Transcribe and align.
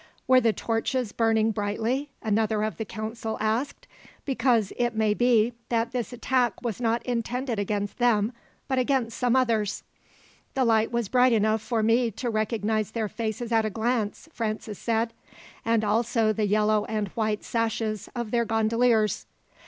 "Were 0.27 0.41
the 0.41 0.51
torches 0.51 1.11
burning 1.11 1.51
brightly?" 1.51 2.09
another 2.23 2.63
of 2.63 2.77
the 2.77 2.85
council 2.85 3.37
asked; 3.39 3.87
"because 4.25 4.73
it 4.75 4.95
may 4.95 5.13
be 5.13 5.53
that 5.69 5.91
this 5.91 6.11
attack 6.11 6.59
was 6.63 6.81
not 6.81 7.03
intended 7.03 7.59
against 7.59 7.99
them, 7.99 8.31
but 8.67 8.79
against 8.79 9.15
some 9.15 9.35
others." 9.35 9.83
"The 10.55 10.65
light 10.65 10.91
was 10.91 11.07
bright 11.07 11.33
enough 11.33 11.61
for 11.61 11.83
me 11.83 12.09
to 12.09 12.31
recognize 12.31 12.89
their 12.93 13.09
faces 13.09 13.51
at 13.51 13.63
a 13.63 13.69
glance," 13.69 14.27
Francis 14.33 14.79
said, 14.79 15.13
"and 15.63 15.83
also 15.83 16.33
the 16.33 16.47
yellow 16.47 16.83
and 16.85 17.09
white 17.09 17.43
sashes 17.43 18.09
of 18.15 18.31
their 18.31 18.43
gondoliers." 18.43 19.27